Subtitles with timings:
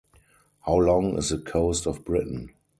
[0.61, 2.53] How Long Is the Coast of Britain?